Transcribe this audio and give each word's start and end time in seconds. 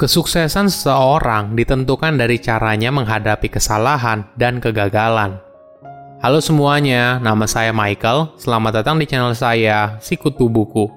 Kesuksesan 0.00 0.72
seseorang 0.72 1.52
ditentukan 1.52 2.16
dari 2.16 2.40
caranya 2.40 2.88
menghadapi 2.88 3.52
kesalahan 3.52 4.24
dan 4.32 4.56
kegagalan. 4.56 5.36
Halo 6.24 6.40
semuanya, 6.40 7.20
nama 7.20 7.44
saya 7.44 7.68
Michael. 7.68 8.32
Selamat 8.40 8.80
datang 8.80 8.96
di 8.96 9.04
channel 9.04 9.36
saya, 9.36 10.00
Sikutu 10.00 10.48
Buku. 10.48 10.88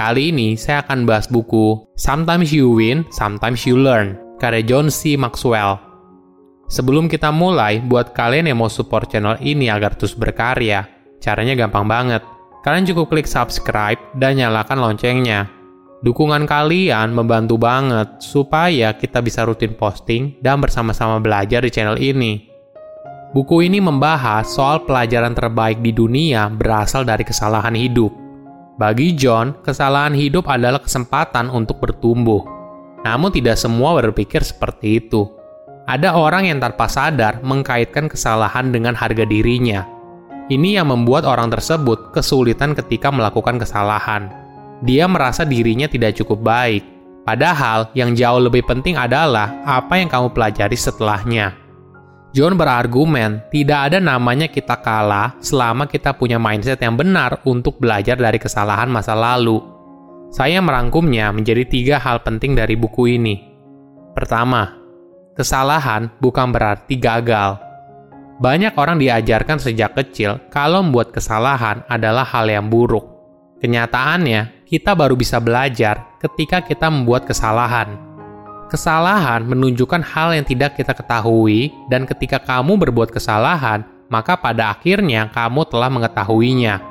Kali 0.00 0.32
ini 0.32 0.56
saya 0.56 0.80
akan 0.80 1.04
bahas 1.04 1.28
buku 1.28 1.84
Sometimes 2.00 2.48
You 2.48 2.72
Win, 2.72 3.04
Sometimes 3.12 3.60
You 3.68 3.76
Learn, 3.76 4.16
karya 4.40 4.64
John 4.64 4.88
C. 4.88 5.20
Maxwell. 5.20 5.76
Sebelum 6.72 7.12
kita 7.12 7.28
mulai, 7.28 7.84
buat 7.84 8.16
kalian 8.16 8.48
yang 8.48 8.56
mau 8.56 8.72
support 8.72 9.12
channel 9.12 9.36
ini 9.44 9.68
agar 9.68 10.00
terus 10.00 10.16
berkarya, 10.16 10.88
caranya 11.20 11.52
gampang 11.52 11.84
banget. 11.84 12.24
Kalian 12.64 12.88
cukup 12.88 13.12
klik 13.12 13.28
subscribe 13.28 14.00
dan 14.16 14.40
nyalakan 14.40 14.80
loncengnya 14.80 15.63
Dukungan 16.04 16.44
kalian 16.44 17.16
membantu 17.16 17.56
banget 17.56 18.20
supaya 18.20 18.92
kita 18.92 19.24
bisa 19.24 19.40
rutin 19.48 19.72
posting 19.72 20.36
dan 20.44 20.60
bersama-sama 20.60 21.16
belajar 21.16 21.64
di 21.64 21.72
channel 21.72 21.96
ini. 21.96 22.44
Buku 23.32 23.64
ini 23.64 23.80
membahas 23.80 24.44
soal 24.44 24.84
pelajaran 24.84 25.32
terbaik 25.32 25.80
di 25.80 25.96
dunia 25.96 26.52
berasal 26.52 27.08
dari 27.08 27.24
kesalahan 27.24 27.72
hidup. 27.72 28.12
Bagi 28.76 29.16
John, 29.16 29.56
kesalahan 29.64 30.12
hidup 30.12 30.44
adalah 30.44 30.84
kesempatan 30.84 31.48
untuk 31.48 31.80
bertumbuh. 31.80 32.44
Namun 33.00 33.32
tidak 33.32 33.56
semua 33.56 33.96
berpikir 33.96 34.44
seperti 34.44 35.08
itu. 35.08 35.24
Ada 35.88 36.20
orang 36.20 36.52
yang 36.52 36.60
tanpa 36.60 36.84
sadar 36.84 37.40
mengkaitkan 37.40 38.12
kesalahan 38.12 38.76
dengan 38.76 38.92
harga 38.92 39.24
dirinya. 39.24 39.88
Ini 40.52 40.84
yang 40.84 40.92
membuat 40.92 41.24
orang 41.24 41.48
tersebut 41.48 42.12
kesulitan 42.12 42.76
ketika 42.76 43.08
melakukan 43.08 43.56
kesalahan 43.56 44.43
dia 44.84 45.08
merasa 45.08 45.48
dirinya 45.48 45.88
tidak 45.88 46.20
cukup 46.20 46.44
baik. 46.44 46.84
Padahal 47.24 47.88
yang 47.96 48.12
jauh 48.12 48.36
lebih 48.36 48.68
penting 48.68 49.00
adalah 49.00 49.64
apa 49.64 49.96
yang 49.96 50.12
kamu 50.12 50.36
pelajari 50.36 50.76
setelahnya. 50.76 51.56
John 52.36 52.60
berargumen, 52.60 53.48
tidak 53.48 53.88
ada 53.88 53.98
namanya 54.02 54.50
kita 54.50 54.76
kalah 54.84 55.38
selama 55.40 55.88
kita 55.88 56.12
punya 56.12 56.36
mindset 56.36 56.82
yang 56.84 57.00
benar 57.00 57.40
untuk 57.48 57.80
belajar 57.80 58.20
dari 58.20 58.36
kesalahan 58.36 58.92
masa 58.92 59.16
lalu. 59.16 59.62
Saya 60.34 60.58
merangkumnya 60.58 61.30
menjadi 61.30 61.64
tiga 61.64 61.96
hal 62.02 62.20
penting 62.26 62.58
dari 62.58 62.74
buku 62.74 63.16
ini. 63.16 63.38
Pertama, 64.12 64.66
kesalahan 65.38 66.10
bukan 66.18 66.50
berarti 66.50 66.98
gagal. 66.98 67.56
Banyak 68.42 68.74
orang 68.74 68.98
diajarkan 68.98 69.62
sejak 69.62 69.94
kecil 69.94 70.42
kalau 70.50 70.82
membuat 70.82 71.14
kesalahan 71.14 71.86
adalah 71.86 72.26
hal 72.26 72.50
yang 72.50 72.66
buruk. 72.66 73.06
Kenyataannya, 73.62 74.63
kita 74.74 74.90
baru 74.90 75.14
bisa 75.14 75.38
belajar 75.38 76.18
ketika 76.18 76.58
kita 76.58 76.90
membuat 76.90 77.30
kesalahan. 77.30 77.94
Kesalahan 78.66 79.46
menunjukkan 79.46 80.02
hal 80.02 80.34
yang 80.34 80.42
tidak 80.42 80.74
kita 80.74 80.90
ketahui, 80.90 81.70
dan 81.86 82.02
ketika 82.10 82.42
kamu 82.42 82.74
berbuat 82.82 83.14
kesalahan, 83.14 83.86
maka 84.10 84.34
pada 84.34 84.74
akhirnya 84.74 85.30
kamu 85.30 85.62
telah 85.70 85.86
mengetahuinya. 85.94 86.82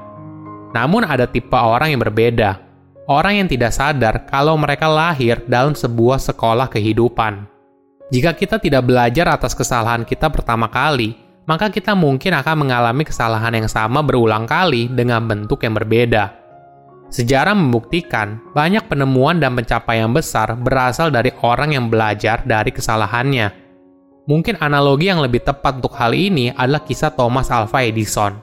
Namun, 0.72 1.04
ada 1.04 1.28
tipe 1.28 1.60
orang 1.60 1.92
yang 1.92 2.00
berbeda: 2.00 2.56
orang 3.12 3.44
yang 3.44 3.52
tidak 3.52 3.76
sadar 3.76 4.32
kalau 4.32 4.56
mereka 4.56 4.88
lahir 4.88 5.44
dalam 5.44 5.76
sebuah 5.76 6.24
sekolah 6.24 6.72
kehidupan. 6.72 7.52
Jika 8.16 8.32
kita 8.32 8.64
tidak 8.64 8.88
belajar 8.88 9.28
atas 9.28 9.52
kesalahan 9.52 10.08
kita 10.08 10.32
pertama 10.32 10.72
kali, 10.72 11.20
maka 11.44 11.68
kita 11.68 11.92
mungkin 12.00 12.32
akan 12.32 12.64
mengalami 12.64 13.04
kesalahan 13.04 13.52
yang 13.52 13.68
sama 13.68 14.00
berulang 14.00 14.48
kali 14.48 14.88
dengan 14.88 15.28
bentuk 15.28 15.68
yang 15.68 15.76
berbeda. 15.76 16.43
Sejarah 17.14 17.54
membuktikan 17.54 18.42
banyak 18.58 18.90
penemuan 18.90 19.38
dan 19.38 19.54
pencapaian 19.54 20.10
besar 20.10 20.58
berasal 20.58 21.14
dari 21.14 21.30
orang 21.46 21.78
yang 21.78 21.86
belajar 21.86 22.42
dari 22.42 22.74
kesalahannya. 22.74 23.54
Mungkin 24.26 24.58
analogi 24.58 25.14
yang 25.14 25.22
lebih 25.22 25.46
tepat 25.46 25.78
untuk 25.78 25.94
hal 25.94 26.18
ini 26.18 26.50
adalah 26.58 26.82
kisah 26.82 27.14
Thomas 27.14 27.54
Alva 27.54 27.86
Edison. 27.86 28.42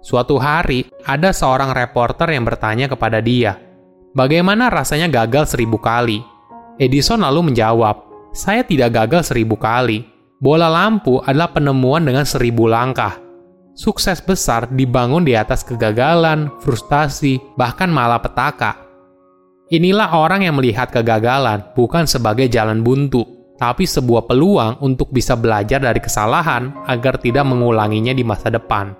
Suatu 0.00 0.40
hari, 0.40 0.88
ada 1.04 1.28
seorang 1.28 1.76
reporter 1.76 2.32
yang 2.32 2.48
bertanya 2.48 2.88
kepada 2.88 3.20
dia, 3.20 3.60
bagaimana 4.16 4.72
rasanya 4.72 5.12
gagal 5.12 5.52
seribu 5.52 5.76
kali? 5.76 6.24
Edison 6.80 7.20
lalu 7.20 7.52
menjawab, 7.52 8.00
saya 8.32 8.64
tidak 8.64 8.96
gagal 8.96 9.28
seribu 9.28 9.60
kali. 9.60 10.08
Bola 10.40 10.72
lampu 10.72 11.20
adalah 11.20 11.52
penemuan 11.52 12.00
dengan 12.00 12.24
seribu 12.24 12.64
langkah 12.64 13.25
sukses 13.76 14.24
besar 14.24 14.66
dibangun 14.72 15.22
di 15.22 15.36
atas 15.36 15.62
kegagalan, 15.62 16.48
frustasi, 16.64 17.38
bahkan 17.54 17.92
malapetaka. 17.92 18.82
Inilah 19.68 20.16
orang 20.16 20.48
yang 20.48 20.56
melihat 20.56 20.88
kegagalan 20.88 21.60
bukan 21.76 22.08
sebagai 22.08 22.48
jalan 22.48 22.80
buntu, 22.80 23.22
tapi 23.60 23.84
sebuah 23.84 24.24
peluang 24.24 24.80
untuk 24.80 25.12
bisa 25.12 25.36
belajar 25.36 25.78
dari 25.78 26.00
kesalahan 26.00 26.72
agar 26.88 27.20
tidak 27.20 27.44
mengulanginya 27.44 28.16
di 28.16 28.24
masa 28.24 28.48
depan. 28.48 28.96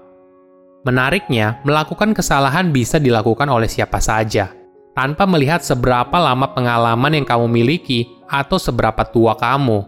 Menariknya, 0.86 1.64
melakukan 1.66 2.14
kesalahan 2.14 2.70
bisa 2.70 3.02
dilakukan 3.02 3.50
oleh 3.50 3.66
siapa 3.66 3.98
saja, 3.98 4.54
tanpa 4.94 5.26
melihat 5.26 5.64
seberapa 5.64 6.14
lama 6.14 6.54
pengalaman 6.54 7.16
yang 7.16 7.26
kamu 7.26 7.46
miliki 7.50 8.06
atau 8.30 8.54
seberapa 8.60 9.02
tua 9.10 9.34
kamu. 9.34 9.82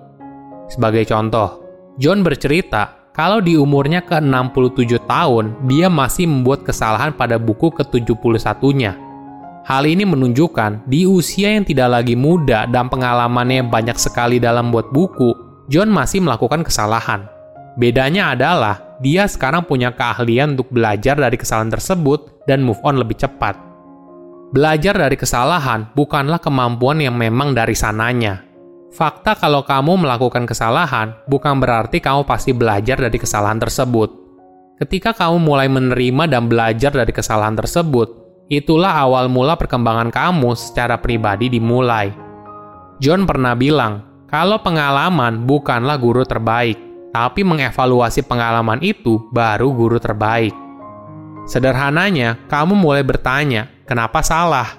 Sebagai 0.66 1.06
contoh, 1.06 1.62
John 1.99 2.22
bercerita 2.22 2.98
kalau 3.19 3.43
di 3.43 3.59
umurnya 3.59 3.99
ke-67 4.06 5.03
tahun, 5.11 5.67
dia 5.67 5.91
masih 5.91 6.31
membuat 6.31 6.62
kesalahan 6.62 7.11
pada 7.11 7.34
buku 7.34 7.67
ke-71-nya. 7.75 8.95
Hal 9.67 9.91
ini 9.91 10.06
menunjukkan 10.06 10.87
di 10.87 11.03
usia 11.03 11.51
yang 11.59 11.67
tidak 11.67 11.99
lagi 11.99 12.15
muda 12.15 12.71
dan 12.71 12.87
pengalamannya 12.87 13.67
banyak 13.67 13.99
sekali 13.99 14.39
dalam 14.39 14.71
buat 14.71 14.95
buku, 14.95 15.34
John 15.67 15.91
masih 15.91 16.23
melakukan 16.23 16.62
kesalahan. 16.62 17.27
Bedanya 17.75 18.39
adalah 18.39 18.97
dia 19.03 19.27
sekarang 19.27 19.67
punya 19.67 19.91
keahlian 19.91 20.55
untuk 20.55 20.71
belajar 20.71 21.19
dari 21.19 21.35
kesalahan 21.35 21.75
tersebut 21.75 22.47
dan 22.47 22.62
move 22.62 22.79
on 22.87 23.03
lebih 23.03 23.19
cepat. 23.19 23.59
Belajar 24.55 24.95
dari 24.95 25.19
kesalahan 25.19 25.91
bukanlah 25.93 26.39
kemampuan 26.39 27.03
yang 27.03 27.19
memang 27.19 27.50
dari 27.50 27.75
sananya, 27.75 28.48
Fakta 28.88 29.37
kalau 29.37 29.69
kamu 29.69 30.00
melakukan 30.00 30.49
kesalahan 30.49 31.12
bukan 31.28 31.60
berarti 31.60 32.00
kamu 32.00 32.25
pasti 32.25 32.56
belajar 32.56 32.97
dari 32.97 33.21
kesalahan 33.21 33.60
tersebut. 33.60 34.09
Ketika 34.81 35.12
kamu 35.12 35.43
mulai 35.43 35.69
menerima 35.69 36.25
dan 36.31 36.49
belajar 36.49 36.94
dari 36.94 37.12
kesalahan 37.12 37.53
tersebut, 37.53 38.09
itulah 38.49 38.97
awal 38.97 39.28
mula 39.28 39.60
perkembangan 39.60 40.09
kamu 40.09 40.56
secara 40.56 40.97
pribadi 40.97 41.53
dimulai. 41.53 42.09
John 42.97 43.28
pernah 43.28 43.53
bilang, 43.53 44.25
kalau 44.31 44.62
pengalaman 44.65 45.44
bukanlah 45.44 46.00
guru 46.00 46.25
terbaik, 46.25 46.78
tapi 47.12 47.44
mengevaluasi 47.44 48.25
pengalaman 48.25 48.81
itu 48.81 49.28
baru 49.34 49.69
guru 49.75 50.00
terbaik. 50.00 50.55
Sederhananya, 51.44 52.41
kamu 52.49 52.76
mulai 52.76 53.05
bertanya, 53.05 53.69
kenapa 53.84 54.20
salah? 54.25 54.78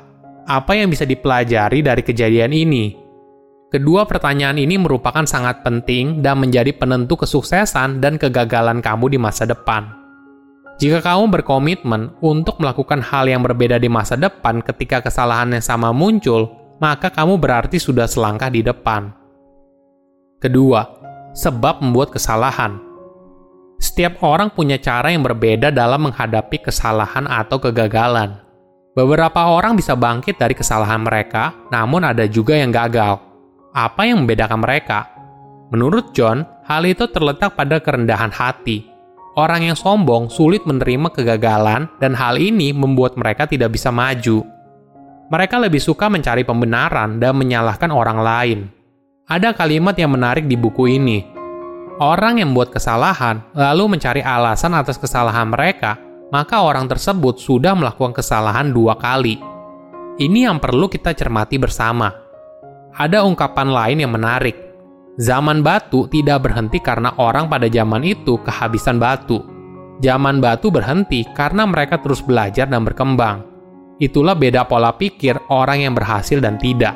Apa 0.50 0.78
yang 0.78 0.90
bisa 0.90 1.06
dipelajari 1.06 1.86
dari 1.86 2.02
kejadian 2.02 2.54
ini? 2.54 3.09
Kedua 3.70 4.02
pertanyaan 4.10 4.58
ini 4.58 4.82
merupakan 4.82 5.22
sangat 5.30 5.62
penting 5.62 6.26
dan 6.26 6.42
menjadi 6.42 6.74
penentu 6.74 7.22
kesuksesan 7.22 8.02
dan 8.02 8.18
kegagalan 8.18 8.82
kamu 8.82 9.14
di 9.14 9.22
masa 9.22 9.46
depan. 9.46 9.94
Jika 10.82 11.06
kamu 11.06 11.30
berkomitmen 11.30 12.18
untuk 12.18 12.58
melakukan 12.58 12.98
hal 12.98 13.30
yang 13.30 13.46
berbeda 13.46 13.78
di 13.78 13.86
masa 13.86 14.18
depan 14.18 14.66
ketika 14.66 15.06
kesalahan 15.06 15.54
yang 15.54 15.62
sama 15.62 15.94
muncul, 15.94 16.50
maka 16.82 17.14
kamu 17.14 17.38
berarti 17.38 17.78
sudah 17.78 18.10
selangkah 18.10 18.50
di 18.50 18.66
depan. 18.66 19.14
Kedua, 20.42 20.82
sebab 21.38 21.86
membuat 21.86 22.10
kesalahan. 22.10 22.82
Setiap 23.78 24.18
orang 24.26 24.50
punya 24.50 24.82
cara 24.82 25.14
yang 25.14 25.22
berbeda 25.22 25.70
dalam 25.70 26.10
menghadapi 26.10 26.58
kesalahan 26.66 27.30
atau 27.30 27.62
kegagalan. 27.62 28.42
Beberapa 28.98 29.46
orang 29.54 29.78
bisa 29.78 29.94
bangkit 29.94 30.42
dari 30.42 30.58
kesalahan 30.58 31.06
mereka, 31.06 31.54
namun 31.70 32.02
ada 32.02 32.26
juga 32.26 32.58
yang 32.58 32.74
gagal. 32.74 33.29
Apa 33.70 34.10
yang 34.10 34.26
membedakan 34.26 34.66
mereka? 34.66 35.06
Menurut 35.70 36.10
John, 36.18 36.42
hal 36.66 36.82
itu 36.90 37.06
terletak 37.14 37.54
pada 37.54 37.78
kerendahan 37.78 38.34
hati. 38.34 38.90
Orang 39.38 39.62
yang 39.62 39.78
sombong 39.78 40.34
sulit 40.34 40.66
menerima 40.66 41.14
kegagalan, 41.14 41.86
dan 42.02 42.18
hal 42.18 42.42
ini 42.42 42.74
membuat 42.74 43.14
mereka 43.14 43.46
tidak 43.46 43.78
bisa 43.78 43.94
maju. 43.94 44.42
Mereka 45.30 45.62
lebih 45.62 45.78
suka 45.78 46.10
mencari 46.10 46.42
pembenaran 46.42 47.22
dan 47.22 47.38
menyalahkan 47.38 47.94
orang 47.94 48.20
lain. 48.20 48.60
Ada 49.30 49.54
kalimat 49.54 49.94
yang 49.94 50.18
menarik 50.18 50.50
di 50.50 50.58
buku 50.58 50.90
ini. 50.90 51.22
Orang 52.02 52.42
yang 52.42 52.50
membuat 52.50 52.74
kesalahan 52.74 53.46
lalu 53.54 53.94
mencari 53.94 54.26
alasan 54.26 54.74
atas 54.74 54.98
kesalahan 54.98 55.46
mereka, 55.46 56.02
maka 56.34 56.66
orang 56.66 56.90
tersebut 56.90 57.38
sudah 57.38 57.78
melakukan 57.78 58.18
kesalahan 58.18 58.74
dua 58.74 58.98
kali. 58.98 59.38
Ini 60.18 60.50
yang 60.50 60.58
perlu 60.58 60.90
kita 60.90 61.14
cermati 61.14 61.62
bersama 61.62 62.29
ada 62.96 63.26
ungkapan 63.26 63.70
lain 63.70 63.98
yang 64.02 64.14
menarik. 64.14 64.58
Zaman 65.20 65.60
batu 65.60 66.08
tidak 66.08 66.48
berhenti 66.48 66.80
karena 66.80 67.12
orang 67.20 67.52
pada 67.52 67.68
zaman 67.68 68.08
itu 68.08 68.40
kehabisan 68.40 68.98
batu. 68.98 69.44
Zaman 70.00 70.40
batu 70.40 70.72
berhenti 70.72 71.28
karena 71.36 71.68
mereka 71.68 72.00
terus 72.00 72.24
belajar 72.24 72.72
dan 72.72 72.88
berkembang. 72.88 73.44
Itulah 74.00 74.32
beda 74.32 74.64
pola 74.64 74.96
pikir 74.96 75.36
orang 75.52 75.84
yang 75.84 75.92
berhasil 75.92 76.40
dan 76.40 76.56
tidak. 76.56 76.96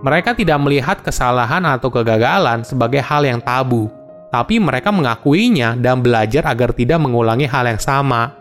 Mereka 0.00 0.32
tidak 0.32 0.58
melihat 0.64 1.04
kesalahan 1.04 1.62
atau 1.68 1.92
kegagalan 1.92 2.64
sebagai 2.64 3.04
hal 3.04 3.22
yang 3.22 3.38
tabu, 3.44 3.92
tapi 4.32 4.56
mereka 4.56 4.88
mengakuinya 4.88 5.76
dan 5.76 6.00
belajar 6.00 6.48
agar 6.48 6.72
tidak 6.72 6.98
mengulangi 7.04 7.44
hal 7.44 7.68
yang 7.68 7.78
sama. 7.78 8.32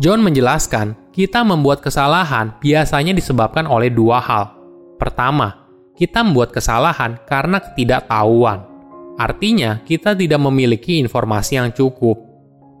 John 0.00 0.24
menjelaskan, 0.24 0.96
kita 1.14 1.46
membuat 1.46 1.84
kesalahan 1.84 2.56
biasanya 2.58 3.14
disebabkan 3.14 3.68
oleh 3.68 3.92
dua 3.92 4.18
hal. 4.18 4.50
Pertama, 4.98 5.63
kita 5.94 6.26
membuat 6.26 6.50
kesalahan 6.50 7.22
karena 7.22 7.62
ketidaktahuan. 7.62 8.66
Artinya, 9.14 9.78
kita 9.86 10.18
tidak 10.18 10.42
memiliki 10.42 10.98
informasi 10.98 11.54
yang 11.54 11.70
cukup. 11.70 12.18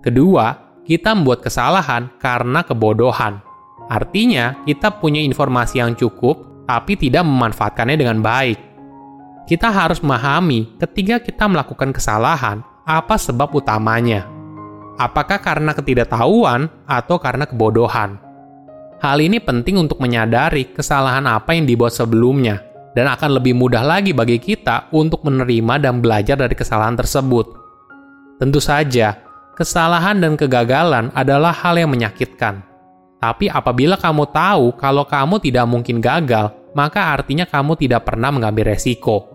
Kedua, 0.02 0.78
kita 0.82 1.14
membuat 1.14 1.46
kesalahan 1.46 2.10
karena 2.18 2.66
kebodohan. 2.66 3.38
Artinya, 3.86 4.58
kita 4.66 4.98
punya 4.98 5.22
informasi 5.22 5.78
yang 5.78 5.94
cukup, 5.94 6.66
tapi 6.66 6.98
tidak 6.98 7.22
memanfaatkannya 7.22 7.96
dengan 7.96 8.18
baik. 8.18 8.58
Kita 9.46 9.70
harus 9.70 10.02
memahami 10.02 10.74
ketika 10.82 11.22
kita 11.22 11.46
melakukan 11.46 11.94
kesalahan, 11.94 12.66
apa 12.82 13.14
sebab 13.14 13.54
utamanya. 13.54 14.26
Apakah 14.98 15.38
karena 15.38 15.70
ketidaktahuan 15.70 16.66
atau 16.88 17.16
karena 17.22 17.46
kebodohan? 17.46 18.18
Hal 18.98 19.20
ini 19.20 19.38
penting 19.38 19.76
untuk 19.76 20.00
menyadari 20.00 20.72
kesalahan 20.72 21.28
apa 21.28 21.52
yang 21.52 21.68
dibuat 21.68 21.92
sebelumnya, 21.92 22.73
dan 22.94 23.10
akan 23.10 23.42
lebih 23.42 23.58
mudah 23.58 23.82
lagi 23.82 24.14
bagi 24.14 24.38
kita 24.38 24.88
untuk 24.94 25.26
menerima 25.26 25.82
dan 25.82 25.98
belajar 25.98 26.38
dari 26.38 26.54
kesalahan 26.54 26.94
tersebut. 26.94 27.46
Tentu 28.38 28.62
saja, 28.62 29.18
kesalahan 29.58 30.22
dan 30.22 30.38
kegagalan 30.38 31.10
adalah 31.14 31.50
hal 31.50 31.74
yang 31.78 31.90
menyakitkan. 31.90 32.62
Tapi 33.18 33.50
apabila 33.50 33.98
kamu 33.98 34.30
tahu 34.30 34.74
kalau 34.78 35.02
kamu 35.06 35.42
tidak 35.42 35.66
mungkin 35.66 35.98
gagal, 35.98 36.54
maka 36.74 37.14
artinya 37.14 37.46
kamu 37.46 37.74
tidak 37.78 38.06
pernah 38.06 38.30
mengambil 38.30 38.74
resiko. 38.74 39.30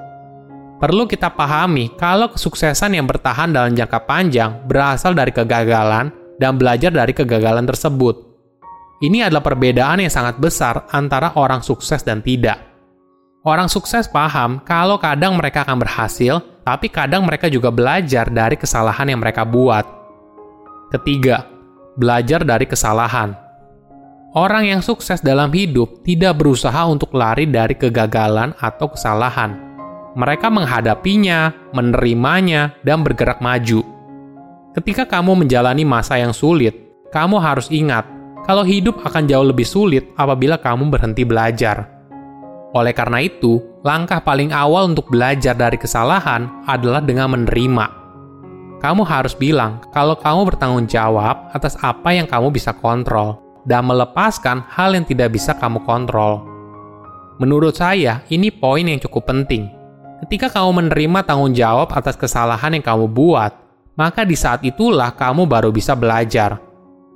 Perlu 0.79 1.11
kita 1.11 1.35
pahami 1.35 1.91
kalau 1.99 2.31
kesuksesan 2.31 2.95
yang 2.95 3.03
bertahan 3.03 3.51
dalam 3.51 3.75
jangka 3.75 3.99
panjang 4.07 4.63
berasal 4.63 5.11
dari 5.11 5.35
kegagalan 5.35 6.07
dan 6.39 6.55
belajar 6.55 6.95
dari 6.95 7.11
kegagalan 7.11 7.67
tersebut. 7.67 8.15
Ini 9.03 9.27
adalah 9.27 9.43
perbedaan 9.43 9.99
yang 9.99 10.11
sangat 10.11 10.39
besar 10.39 10.87
antara 10.91 11.35
orang 11.35 11.59
sukses 11.63 12.03
dan 12.03 12.23
tidak. 12.23 12.68
Orang 13.39 13.71
sukses 13.71 14.03
paham 14.11 14.59
kalau 14.67 14.99
kadang 14.99 15.39
mereka 15.39 15.63
akan 15.63 15.79
berhasil, 15.79 16.43
tapi 16.67 16.91
kadang 16.91 17.23
mereka 17.23 17.47
juga 17.47 17.71
belajar 17.71 18.27
dari 18.27 18.59
kesalahan 18.59 19.07
yang 19.07 19.23
mereka 19.23 19.47
buat. 19.47 19.87
Ketiga, 20.91 21.47
belajar 21.95 22.43
dari 22.43 22.67
kesalahan. 22.67 23.31
Orang 24.35 24.67
yang 24.67 24.83
sukses 24.83 25.23
dalam 25.23 25.55
hidup 25.55 26.03
tidak 26.03 26.35
berusaha 26.35 26.83
untuk 26.83 27.15
lari 27.15 27.47
dari 27.47 27.79
kegagalan 27.79 28.51
atau 28.59 28.91
kesalahan. 28.91 29.55
Mereka 30.19 30.51
menghadapinya, 30.51 31.71
menerimanya, 31.71 32.75
dan 32.83 33.07
bergerak 33.07 33.39
maju. 33.39 33.87
Ketika 34.75 35.07
kamu 35.07 35.47
menjalani 35.47 35.87
masa 35.87 36.19
yang 36.19 36.35
sulit, 36.35 36.75
kamu 37.15 37.39
harus 37.39 37.71
ingat 37.71 38.03
kalau 38.43 38.67
hidup 38.67 38.99
akan 39.07 39.31
jauh 39.31 39.47
lebih 39.47 39.65
sulit 39.65 40.11
apabila 40.19 40.59
kamu 40.59 40.91
berhenti 40.91 41.23
belajar. 41.23 41.98
Oleh 42.69 42.93
karena 42.93 43.25
itu, 43.25 43.57
langkah 43.81 44.21
paling 44.21 44.53
awal 44.53 44.93
untuk 44.93 45.09
belajar 45.09 45.57
dari 45.57 45.77
kesalahan 45.79 46.45
adalah 46.69 47.01
dengan 47.01 47.33
menerima. 47.33 47.85
Kamu 48.79 49.03
harus 49.03 49.35
bilang 49.35 49.83
kalau 49.91 50.15
kamu 50.15 50.53
bertanggung 50.53 50.87
jawab 50.87 51.49
atas 51.51 51.75
apa 51.81 52.15
yang 52.15 52.29
kamu 52.29 52.53
bisa 52.53 52.71
kontrol 52.71 53.41
dan 53.67 53.83
melepaskan 53.89 54.63
hal 54.71 54.95
yang 54.95 55.03
tidak 55.03 55.35
bisa 55.35 55.57
kamu 55.57 55.83
kontrol. 55.83 56.45
Menurut 57.41 57.75
saya, 57.75 58.23
ini 58.31 58.53
poin 58.53 58.85
yang 58.85 59.01
cukup 59.01 59.27
penting. 59.33 59.67
Ketika 60.23 60.51
kamu 60.51 60.85
menerima 60.85 61.19
tanggung 61.25 61.55
jawab 61.55 61.91
atas 61.95 62.15
kesalahan 62.15 62.75
yang 62.75 62.83
kamu 62.83 63.07
buat, 63.07 63.51
maka 63.95 64.23
di 64.23 64.35
saat 64.35 64.63
itulah 64.63 65.11
kamu 65.15 65.47
baru 65.47 65.71
bisa 65.71 65.95
belajar. 65.95 66.59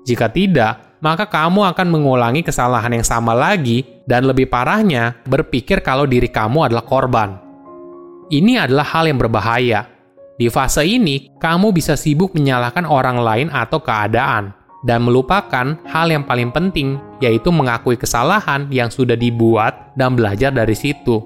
Jika 0.03 0.27
tidak, 0.31 0.99
maka 1.03 1.27
kamu 1.27 1.67
akan 1.75 1.87
mengulangi 1.91 2.43
kesalahan 2.43 2.91
yang 2.95 3.03
sama 3.07 3.35
lagi 3.35 3.83
dan 4.09 4.27
lebih 4.27 4.51
parahnya, 4.51 5.19
berpikir 5.27 5.79
kalau 5.79 6.03
diri 6.03 6.27
kamu 6.27 6.71
adalah 6.71 6.85
korban. 6.85 7.29
Ini 8.31 8.67
adalah 8.67 8.87
hal 8.87 9.07
yang 9.11 9.19
berbahaya. 9.19 9.87
Di 10.39 10.49
fase 10.49 10.83
ini, 10.83 11.29
kamu 11.37 11.71
bisa 11.71 11.93
sibuk 11.93 12.33
menyalahkan 12.33 12.83
orang 12.83 13.21
lain 13.21 13.47
atau 13.53 13.79
keadaan 13.79 14.51
dan 14.83 15.05
melupakan 15.05 15.79
hal 15.87 16.07
yang 16.11 16.25
paling 16.27 16.49
penting, 16.49 16.97
yaitu 17.23 17.53
mengakui 17.53 17.95
kesalahan 17.95 18.67
yang 18.73 18.91
sudah 18.91 19.15
dibuat 19.15 19.95
dan 19.95 20.17
belajar 20.17 20.49
dari 20.49 20.73
situ. 20.73 21.21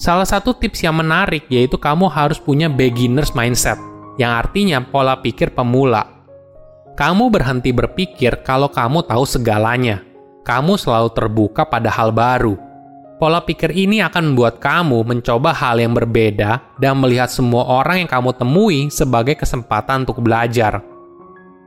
Salah 0.00 0.24
satu 0.24 0.56
tips 0.56 0.80
yang 0.80 0.96
menarik 0.96 1.44
yaitu 1.52 1.76
kamu 1.76 2.08
harus 2.08 2.40
punya 2.40 2.72
beginner's 2.72 3.36
mindset, 3.36 3.76
yang 4.16 4.32
artinya 4.32 4.80
pola 4.80 5.20
pikir 5.20 5.52
pemula 5.52 6.20
kamu 7.00 7.32
berhenti 7.32 7.72
berpikir 7.72 8.44
kalau 8.44 8.68
kamu 8.68 9.00
tahu 9.08 9.24
segalanya. 9.24 10.04
Kamu 10.42 10.76
selalu 10.80 11.10
terbuka 11.12 11.68
pada 11.68 11.92
hal 11.92 12.10
baru. 12.10 12.56
Pola 13.20 13.44
pikir 13.44 13.68
ini 13.76 14.00
akan 14.00 14.32
membuat 14.32 14.64
kamu 14.64 15.04
mencoba 15.04 15.52
hal 15.52 15.76
yang 15.76 15.92
berbeda 15.92 16.76
dan 16.80 16.96
melihat 16.96 17.28
semua 17.28 17.68
orang 17.68 18.04
yang 18.04 18.10
kamu 18.10 18.32
temui 18.32 18.88
sebagai 18.88 19.36
kesempatan 19.36 20.08
untuk 20.08 20.24
belajar. 20.24 20.80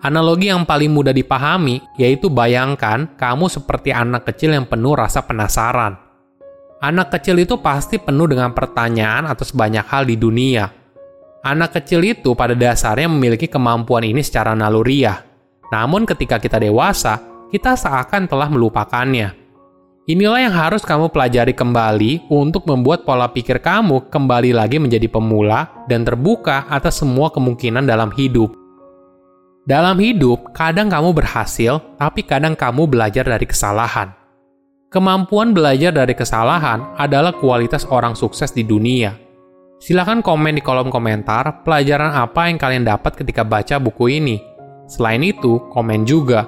Analogi 0.01 0.49
yang 0.49 0.65
paling 0.65 0.89
mudah 0.89 1.13
dipahami 1.13 1.79
yaitu 2.01 2.27
bayangkan 2.33 3.13
kamu 3.15 3.47
seperti 3.47 3.93
anak 3.93 4.25
kecil 4.25 4.51
yang 4.57 4.65
penuh 4.65 4.97
rasa 4.97 5.21
penasaran. 5.23 5.93
Anak 6.81 7.13
kecil 7.13 7.37
itu 7.39 7.61
pasti 7.61 8.01
penuh 8.01 8.27
dengan 8.27 8.51
pertanyaan 8.51 9.29
atas 9.29 9.55
banyak 9.55 9.85
hal 9.87 10.03
di 10.03 10.19
dunia 10.19 10.83
Anak 11.43 11.75
kecil 11.75 11.99
itu 12.07 12.31
pada 12.39 12.55
dasarnya 12.55 13.11
memiliki 13.11 13.51
kemampuan 13.51 14.07
ini 14.07 14.23
secara 14.23 14.55
naluriah. 14.55 15.27
Namun 15.75 16.07
ketika 16.07 16.39
kita 16.39 16.55
dewasa, 16.55 17.19
kita 17.53 17.77
seakan 17.77 18.25
telah 18.25 18.49
melupakannya. 18.49 19.37
Inilah 20.09 20.49
yang 20.49 20.55
harus 20.57 20.81
kamu 20.81 21.13
pelajari 21.13 21.53
kembali 21.53 22.25
untuk 22.33 22.65
membuat 22.65 23.05
pola 23.05 23.29
pikir 23.29 23.61
kamu 23.61 24.09
kembali 24.09 24.57
lagi 24.57 24.81
menjadi 24.81 25.05
pemula 25.05 25.85
dan 25.85 26.01
terbuka 26.01 26.65
atas 26.65 27.05
semua 27.05 27.29
kemungkinan 27.29 27.85
dalam 27.85 28.09
hidup. 28.17 28.49
Dalam 29.69 30.01
hidup, 30.01 30.51
kadang 30.51 30.89
kamu 30.89 31.13
berhasil, 31.13 31.77
tapi 32.01 32.25
kadang 32.25 32.57
kamu 32.57 32.89
belajar 32.89 33.23
dari 33.23 33.45
kesalahan. 33.45 34.11
Kemampuan 34.91 35.53
belajar 35.53 35.93
dari 35.93 36.17
kesalahan 36.17 36.97
adalah 36.97 37.31
kualitas 37.37 37.85
orang 37.87 38.17
sukses 38.17 38.51
di 38.51 38.67
dunia 38.67 39.23
Silahkan 39.83 40.23
komen 40.23 40.55
di 40.55 40.63
kolom 40.63 40.87
komentar 40.87 41.59
pelajaran 41.67 42.15
apa 42.15 42.47
yang 42.47 42.55
kalian 42.55 42.87
dapat 42.87 43.19
ketika 43.19 43.43
baca 43.43 43.75
buku 43.83 44.15
ini. 44.15 44.39
Selain 44.87 45.19
itu, 45.19 45.59
komen 45.75 46.07
juga 46.07 46.47